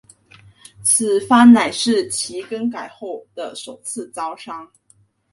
[0.81, 4.71] 此番乃是其整改后的首次招商。